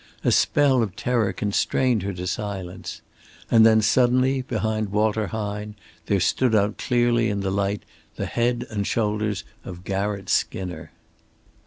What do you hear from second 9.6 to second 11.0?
of Garratt Skinner.